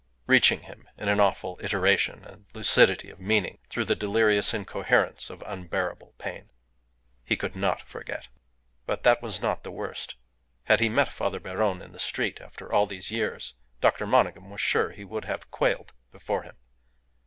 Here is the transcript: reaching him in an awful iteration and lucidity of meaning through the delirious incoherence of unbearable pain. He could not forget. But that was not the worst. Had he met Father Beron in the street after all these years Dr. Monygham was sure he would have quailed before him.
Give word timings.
reaching 0.25 0.61
him 0.61 0.89
in 0.97 1.07
an 1.07 1.19
awful 1.19 1.59
iteration 1.61 2.25
and 2.25 2.47
lucidity 2.55 3.11
of 3.11 3.19
meaning 3.19 3.59
through 3.69 3.85
the 3.85 3.95
delirious 3.95 4.51
incoherence 4.51 5.29
of 5.29 5.43
unbearable 5.45 6.15
pain. 6.17 6.49
He 7.23 7.37
could 7.37 7.55
not 7.55 7.83
forget. 7.87 8.27
But 8.87 9.03
that 9.03 9.21
was 9.21 9.43
not 9.43 9.61
the 9.63 9.69
worst. 9.69 10.15
Had 10.63 10.79
he 10.79 10.89
met 10.89 11.09
Father 11.09 11.39
Beron 11.39 11.83
in 11.83 11.91
the 11.91 11.99
street 11.99 12.41
after 12.41 12.73
all 12.73 12.87
these 12.87 13.11
years 13.11 13.53
Dr. 13.79 14.07
Monygham 14.07 14.49
was 14.49 14.59
sure 14.59 14.89
he 14.89 15.03
would 15.05 15.25
have 15.25 15.51
quailed 15.51 15.93
before 16.11 16.41
him. 16.41 16.55